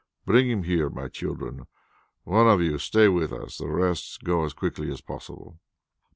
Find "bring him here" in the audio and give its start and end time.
0.25-0.89